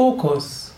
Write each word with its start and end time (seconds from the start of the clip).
Fokus. 0.00 0.72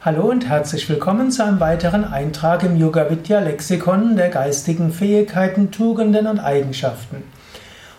Hallo 0.00 0.30
und 0.30 0.48
herzlich 0.48 0.88
willkommen 0.88 1.32
zu 1.32 1.44
einem 1.44 1.58
weiteren 1.58 2.04
Eintrag 2.04 2.62
im 2.62 2.76
Yoga 2.76 3.10
Vidya 3.10 3.40
Lexikon 3.40 4.14
der 4.14 4.28
geistigen 4.28 4.92
Fähigkeiten, 4.92 5.72
Tugenden 5.72 6.28
und 6.28 6.38
Eigenschaften. 6.38 7.24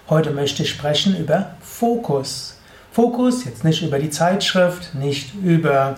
Heute 0.07 0.31
möchte 0.31 0.63
ich 0.63 0.69
sprechen 0.69 1.17
über 1.17 1.57
Fokus. 1.59 2.57
Fokus, 2.93 3.43
jetzt 3.43 3.65
nicht 3.65 3.81
über 3.81 3.99
die 3.99 4.09
Zeitschrift, 4.09 4.95
nicht 4.95 5.35
über 5.43 5.97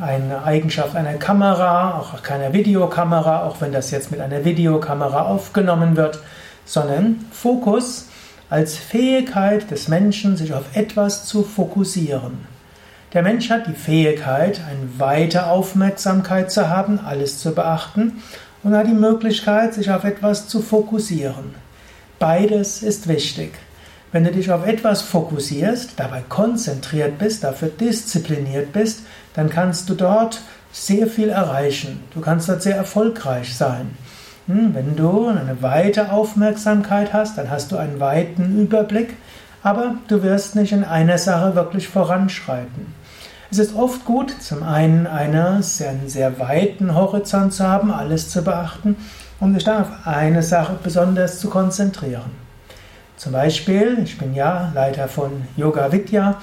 eine 0.00 0.44
Eigenschaft 0.44 0.94
einer 0.94 1.14
Kamera, 1.14 1.98
auch 1.98 2.22
keiner 2.22 2.52
Videokamera, 2.52 3.44
auch 3.44 3.60
wenn 3.60 3.72
das 3.72 3.90
jetzt 3.90 4.12
mit 4.12 4.20
einer 4.20 4.44
Videokamera 4.44 5.22
aufgenommen 5.22 5.96
wird, 5.96 6.20
sondern 6.64 7.26
Fokus 7.32 8.06
als 8.50 8.76
Fähigkeit 8.76 9.68
des 9.72 9.88
Menschen, 9.88 10.36
sich 10.36 10.54
auf 10.54 10.76
etwas 10.76 11.24
zu 11.24 11.42
fokussieren. 11.42 12.51
Der 13.14 13.22
Mensch 13.22 13.50
hat 13.50 13.66
die 13.66 13.74
Fähigkeit, 13.74 14.62
eine 14.66 14.98
weite 14.98 15.46
Aufmerksamkeit 15.46 16.50
zu 16.50 16.70
haben, 16.70 16.98
alles 16.98 17.40
zu 17.40 17.54
beachten 17.54 18.22
und 18.62 18.74
hat 18.74 18.86
die 18.86 18.94
Möglichkeit, 18.94 19.74
sich 19.74 19.90
auf 19.90 20.04
etwas 20.04 20.48
zu 20.48 20.62
fokussieren. 20.62 21.54
Beides 22.18 22.82
ist 22.82 23.08
wichtig. 23.08 23.52
Wenn 24.12 24.24
du 24.24 24.30
dich 24.30 24.50
auf 24.50 24.66
etwas 24.66 25.02
fokussierst, 25.02 25.92
dabei 25.96 26.22
konzentriert 26.26 27.18
bist, 27.18 27.44
dafür 27.44 27.68
diszipliniert 27.68 28.72
bist, 28.72 29.02
dann 29.34 29.50
kannst 29.50 29.90
du 29.90 29.94
dort 29.94 30.40
sehr 30.70 31.06
viel 31.06 31.28
erreichen. 31.28 32.02
Du 32.14 32.22
kannst 32.22 32.48
dort 32.48 32.62
sehr 32.62 32.76
erfolgreich 32.76 33.54
sein. 33.54 33.90
Hm, 34.46 34.74
wenn 34.74 34.96
du 34.96 35.28
eine 35.28 35.60
weite 35.60 36.12
Aufmerksamkeit 36.12 37.12
hast, 37.12 37.36
dann 37.36 37.50
hast 37.50 37.72
du 37.72 37.76
einen 37.76 38.00
weiten 38.00 38.58
Überblick, 38.58 39.16
aber 39.62 39.96
du 40.08 40.22
wirst 40.22 40.56
nicht 40.56 40.72
in 40.72 40.84
einer 40.84 41.18
Sache 41.18 41.54
wirklich 41.54 41.88
voranschreiten. 41.88 43.01
Es 43.52 43.58
ist 43.58 43.76
oft 43.76 44.06
gut, 44.06 44.34
zum 44.40 44.62
einen 44.62 45.06
einen 45.06 45.62
sehr, 45.62 45.94
sehr 46.06 46.38
weiten 46.38 46.94
Horizont 46.94 47.52
zu 47.52 47.68
haben, 47.68 47.90
alles 47.90 48.30
zu 48.30 48.40
beachten, 48.40 48.96
um 49.40 49.52
sich 49.52 49.62
dann 49.62 49.82
auf 49.82 49.90
eine 50.06 50.42
Sache 50.42 50.78
besonders 50.82 51.38
zu 51.38 51.50
konzentrieren. 51.50 52.30
Zum 53.18 53.32
Beispiel, 53.32 53.98
ich 54.02 54.16
bin 54.16 54.32
ja 54.32 54.72
Leiter 54.74 55.06
von 55.06 55.42
Yoga 55.54 55.92
Vidya 55.92 56.38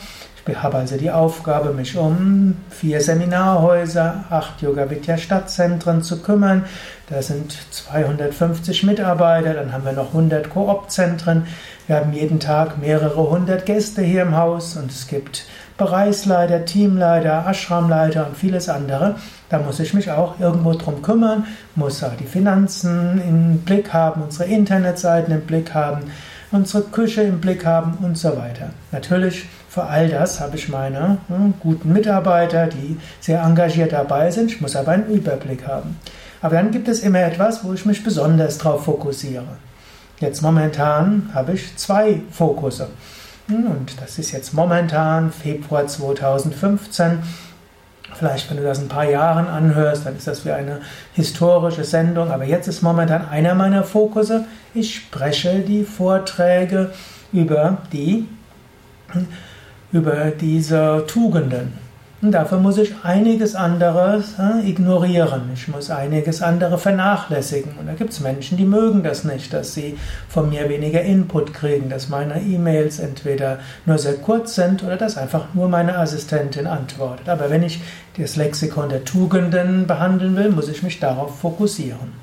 ich 0.49 0.63
habe 0.63 0.77
also 0.77 0.97
die 0.97 1.11
Aufgabe, 1.11 1.73
mich 1.73 1.95
um 1.97 2.55
vier 2.69 3.01
Seminarhäuser, 3.01 4.23
acht 4.29 4.61
Yoga 4.61 4.89
Vidya 4.89 5.17
Stadtzentren 5.17 6.01
zu 6.01 6.21
kümmern. 6.21 6.65
Da 7.09 7.21
sind 7.21 7.55
250 7.71 8.83
Mitarbeiter, 8.83 9.53
dann 9.53 9.71
haben 9.71 9.85
wir 9.85 9.91
noch 9.91 10.07
100 10.07 10.49
Koop-Zentren. 10.49 11.45
Wir 11.89 11.95
haben 11.95 12.13
jeden 12.13 12.39
Tag 12.39 12.77
mehrere 12.77 13.31
hundert 13.31 13.65
Gäste 13.65 14.03
hier 14.03 14.21
im 14.21 14.37
Haus 14.37 14.77
und 14.77 14.91
es 14.91 15.07
gibt 15.07 15.47
Bereichsleiter, 15.75 16.63
Teamleiter, 16.63 17.47
Ashramleiter 17.47 18.27
und 18.27 18.37
vieles 18.37 18.69
andere. 18.69 19.15
Da 19.49 19.57
muss 19.57 19.79
ich 19.79 19.95
mich 19.95 20.11
auch 20.11 20.39
irgendwo 20.39 20.73
drum 20.73 21.01
kümmern, 21.01 21.47
muss 21.73 22.03
auch 22.03 22.13
die 22.13 22.27
Finanzen 22.27 23.19
im 23.27 23.57
Blick 23.61 23.91
haben, 23.91 24.21
unsere 24.21 24.47
Internetseiten 24.47 25.33
im 25.33 25.41
Blick 25.41 25.73
haben, 25.73 26.01
unsere 26.51 26.83
Küche 26.83 27.23
im 27.23 27.41
Blick 27.41 27.65
haben 27.65 27.97
und 28.03 28.19
so 28.19 28.37
weiter. 28.37 28.69
Natürlich 28.91 29.45
für 29.67 29.85
all 29.85 30.09
das 30.09 30.39
habe 30.39 30.57
ich 30.57 30.69
meine 30.69 31.17
hm, 31.27 31.55
guten 31.59 31.91
Mitarbeiter, 31.91 32.67
die 32.67 32.99
sehr 33.19 33.41
engagiert 33.41 33.93
dabei 33.93 34.29
sind. 34.29 34.51
Ich 34.51 34.61
muss 34.61 34.75
aber 34.75 34.91
einen 34.91 35.07
Überblick 35.07 35.67
haben. 35.67 35.97
Aber 36.43 36.55
dann 36.55 36.69
gibt 36.69 36.87
es 36.87 36.99
immer 36.99 37.23
etwas, 37.23 37.63
wo 37.63 37.73
ich 37.73 37.87
mich 37.87 38.03
besonders 38.03 38.59
darauf 38.59 38.85
fokussiere. 38.85 39.57
Jetzt 40.19 40.41
momentan 40.41 41.29
habe 41.33 41.53
ich 41.53 41.75
zwei 41.77 42.21
Fokusse. 42.31 42.89
Hm, 43.47 43.65
und 43.67 44.01
das 44.01 44.19
ist 44.19 44.31
jetzt 44.31 44.53
momentan 44.53 45.31
Februar 45.31 45.87
2015. 45.87 47.19
Vielleicht, 48.15 48.49
wenn 48.49 48.57
du 48.57 48.63
das 48.63 48.79
ein 48.79 48.89
paar 48.89 49.09
Jahren 49.09 49.47
anhörst, 49.47 50.05
dann 50.05 50.17
ist 50.17 50.27
das 50.27 50.45
wie 50.45 50.51
eine 50.51 50.81
historische 51.13 51.83
Sendung. 51.83 52.31
Aber 52.31 52.43
jetzt 52.43 52.67
ist 52.67 52.81
momentan 52.81 53.27
einer 53.29 53.55
meiner 53.55 53.83
Fokusse. 53.83 54.45
Ich 54.73 54.95
spreche 54.95 55.59
die 55.59 55.83
Vorträge 55.83 56.91
über 57.31 57.77
die 57.93 58.27
über 59.91 60.31
diese 60.31 61.05
Tugenden. 61.07 61.88
Und 62.21 62.33
dafür 62.33 62.57
muss 62.57 62.77
ich 62.77 62.93
einiges 63.03 63.55
anderes 63.55 64.33
ignorieren. 64.65 65.51
Ich 65.53 65.69
muss 65.69 65.89
einiges 65.89 66.41
andere 66.41 66.77
vernachlässigen. 66.77 67.77
Und 67.79 67.87
da 67.87 67.93
gibt 67.93 68.11
es 68.11 68.19
Menschen, 68.19 68.57
die 68.57 68.65
mögen 68.65 69.03
das 69.03 69.23
nicht, 69.23 69.53
dass 69.53 69.73
sie 69.73 69.97
von 70.27 70.49
mir 70.49 70.67
weniger 70.67 71.01
Input 71.01 71.53
kriegen, 71.53 71.89
dass 71.89 72.09
meine 72.09 72.41
E-Mails 72.41 72.99
entweder 72.99 73.59
nur 73.85 73.97
sehr 73.97 74.15
kurz 74.15 74.55
sind 74.55 74.83
oder 74.83 74.97
dass 74.97 75.17
einfach 75.17 75.53
nur 75.53 75.69
meine 75.69 75.97
Assistentin 75.97 76.67
antwortet. 76.67 77.29
Aber 77.29 77.49
wenn 77.49 77.63
ich 77.63 77.79
das 78.17 78.35
Lexikon 78.35 78.89
der 78.89 79.05
Tugenden 79.05 79.87
behandeln 79.87 80.35
will, 80.35 80.49
muss 80.49 80.67
ich 80.67 80.83
mich 80.83 80.99
darauf 80.99 81.39
fokussieren. 81.39 82.19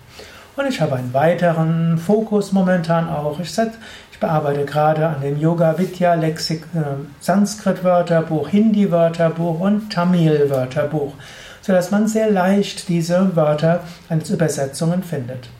Und 0.57 0.67
ich 0.67 0.81
habe 0.81 0.97
einen 0.97 1.13
weiteren 1.13 1.99
Fokus 1.99 2.53
momentan 2.53 3.11
auch. 3.11 3.39
Ich, 3.41 3.53
set, 3.53 3.73
ich 4.11 4.19
bearbeite 4.19 4.65
gerade 4.65 5.07
an 5.07 5.21
dem 5.21 5.39
Yoga 5.39 5.79
Vidya 5.79 6.15
Lexik, 6.15 6.63
äh, 6.75 6.81
Sanskrit 7.21 7.85
Wörterbuch, 7.85 8.49
Hindi 8.49 8.91
Wörterbuch 8.91 9.61
und 9.61 9.93
Tamil 9.93 10.49
Wörterbuch, 10.49 11.13
sodass 11.61 11.91
man 11.91 12.09
sehr 12.09 12.31
leicht 12.31 12.89
diese 12.89 13.37
Wörter 13.37 13.81
als 14.09 14.31
Übersetzungen 14.31 15.03
findet. 15.03 15.51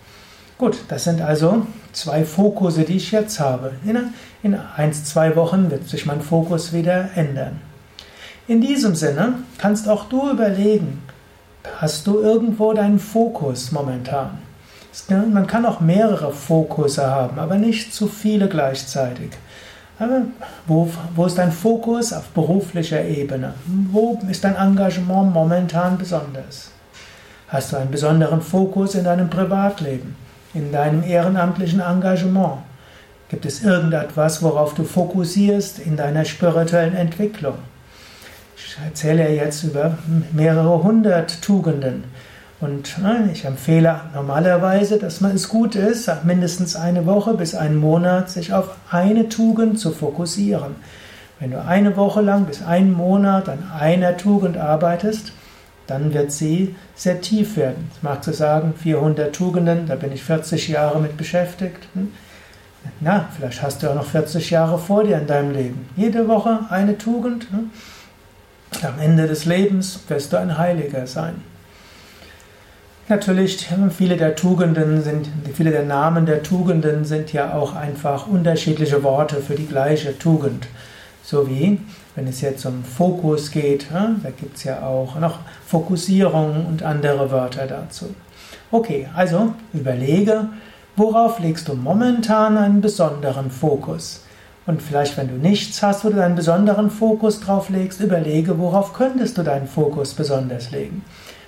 Gut, 0.57 0.79
das 0.89 1.05
sind 1.05 1.21
also 1.21 1.67
zwei 1.93 2.25
Fokusse, 2.25 2.85
die 2.85 2.97
ich 2.97 3.13
jetzt 3.13 3.39
habe. 3.39 3.73
In, 3.85 4.15
in 4.43 4.55
eins, 4.55 5.05
zwei 5.05 5.37
Wochen 5.37 5.71
wird 5.71 5.87
sich 5.87 6.07
mein 6.07 6.23
Fokus 6.23 6.73
wieder 6.73 7.11
ändern. 7.15 7.61
In 8.49 8.63
diesem 8.63 8.95
Sinne 8.95 9.35
kannst 9.59 9.91
auch 9.91 10.09
du 10.09 10.31
überlegen, 10.31 11.03
hast 11.79 12.07
du 12.07 12.21
irgendwo 12.21 12.73
deinen 12.73 12.99
Fokus 12.99 13.73
momentan? 13.73 14.46
Man 15.09 15.47
kann 15.47 15.67
auch 15.67 15.81
mehrere 15.81 16.33
Fokusse 16.33 17.07
haben, 17.07 17.39
aber 17.39 17.57
nicht 17.57 17.95
zu 17.95 18.09
viele 18.09 18.49
gleichzeitig. 18.49 19.31
Wo, 20.67 20.91
wo 21.15 21.27
ist 21.27 21.39
dein 21.39 21.53
Fokus 21.53 22.13
auf 22.13 22.29
beruflicher 22.29 23.03
Ebene? 23.05 23.55
Wo 23.93 24.19
ist 24.29 24.45
dein 24.45 24.57
Engagement 24.57 25.33
momentan 25.33 25.97
besonders? 25.97 26.71
Hast 27.49 27.73
du 27.73 27.77
einen 27.77 27.91
besonderen 27.91 28.43
Fokus 28.43 28.95
in 28.95 29.05
deinem 29.05 29.31
Privatleben, 29.31 30.17
in 30.53 30.73
deinem 30.73 31.03
ehrenamtlichen 31.03 31.81
Engagement? 31.81 32.59
Gibt 33.29 33.47
es 33.47 33.63
irgendetwas, 33.63 34.43
worauf 34.43 34.75
du 34.75 34.85
fokussierst 34.85 35.79
in 35.79 35.97
deiner 35.97 36.25
spirituellen 36.25 36.95
Entwicklung? 36.95 37.55
Ich 38.57 38.77
erzähle 38.85 39.31
jetzt 39.31 39.63
über 39.65 39.97
mehrere 40.33 40.83
hundert 40.83 41.41
Tugenden. 41.43 42.05
Und 42.59 42.99
ne, 43.03 43.29
ich 43.33 43.45
empfehle 43.45 44.01
normalerweise, 44.15 44.99
dass 44.99 45.21
man 45.21 45.33
es 45.33 45.49
gut 45.49 45.75
ist, 45.75 46.11
mindestens 46.25 46.75
eine 46.75 47.05
Woche 47.05 47.35
bis 47.35 47.55
einen 47.55 47.77
Monat 47.77 48.31
sich 48.31 48.55
auf 48.55 48.77
eine 48.91 49.29
Tugend 49.29 49.79
zu 49.79 49.93
fokussieren. 49.93 50.77
Wenn 51.39 51.51
du 51.51 51.63
eine 51.63 51.97
Woche 51.99 52.23
lang 52.23 52.47
bis 52.47 52.63
einen 52.63 52.93
Monat 52.93 53.51
an 53.51 53.71
einer 53.79 54.17
Tugend 54.17 54.57
arbeitest, 54.57 55.33
dann 55.87 56.15
wird 56.15 56.33
sie 56.33 56.75
sehr 56.95 57.21
tief 57.21 57.59
werden. 57.59 57.91
Ich 57.95 58.03
mag 58.03 58.25
zu 58.25 58.33
sagen, 58.33 58.73
400 58.75 59.35
Tugenden, 59.35 59.87
da 59.87 59.95
bin 59.95 60.13
ich 60.13 60.23
40 60.23 60.69
Jahre 60.69 60.99
mit 60.99 61.19
beschäftigt. 61.19 61.87
Hm? 61.93 62.13
Na, 63.01 63.29
vielleicht 63.37 63.63
hast 63.63 63.83
du 63.83 63.91
auch 63.91 63.95
noch 63.95 64.07
40 64.07 64.51
Jahre 64.51 64.79
vor 64.79 65.05
dir 65.05 65.19
in 65.19 65.27
deinem 65.27 65.53
Leben. 65.53 65.89
Jede 65.95 66.27
Woche 66.27 66.61
eine 66.71 66.97
Tugend. 66.97 67.49
Hm? 67.51 67.71
Am 68.83 68.99
Ende 68.99 69.27
des 69.27 69.45
Lebens 69.45 70.01
wirst 70.09 70.33
du 70.33 70.39
ein 70.39 70.57
Heiliger 70.57 71.07
sein. 71.07 71.35
Natürlich, 73.09 73.69
viele 73.97 74.17
der 74.17 74.35
Tugenden 74.35 75.01
sind, 75.01 75.29
viele 75.55 75.71
der 75.71 75.85
Namen 75.85 76.27
der 76.27 76.43
Tugenden 76.43 77.05
sind 77.05 77.33
ja 77.33 77.55
auch 77.55 77.77
einfach 77.77 78.27
unterschiedliche 78.27 79.05
Worte 79.05 79.37
für 79.37 79.55
die 79.55 79.67
gleiche 79.67 80.19
Tugend. 80.19 80.67
So 81.23 81.49
wie, 81.49 81.79
wenn 82.17 82.27
es 82.27 82.41
jetzt 82.41 82.67
um 82.67 82.83
Fokus 82.83 83.53
geht, 83.53 83.87
da 83.93 84.31
gibt 84.37 84.57
es 84.57 84.65
ja 84.65 84.83
auch 84.83 85.21
noch 85.21 85.39
Fokussierung 85.67 86.67
und 86.67 86.83
andere 86.83 87.31
Wörter 87.31 87.69
dazu. 87.69 88.13
Okay, 88.73 89.09
also 89.15 89.55
überlege, 89.73 90.49
worauf 90.97 91.39
legst 91.39 91.69
du 91.69 91.75
momentan 91.75 92.59
einen 92.59 92.81
besonderen 92.81 93.53
Fokus? 93.53 94.25
Und 94.67 94.83
vielleicht, 94.83 95.17
wenn 95.17 95.29
du 95.29 95.35
nichts 95.35 95.81
hast, 95.81 96.05
wo 96.05 96.11
du 96.11 96.21
einen 96.21 96.35
besonderen 96.35 96.91
Fokus 96.91 97.39
drauf 97.39 97.69
legst, 97.69 98.01
überlege, 98.01 98.59
worauf 98.59 98.95
könntest 98.95 99.39
du 99.39 99.45
deinen 99.45 99.69
Fokus 99.69 100.15
besonders 100.15 100.73
legen. 100.73 101.05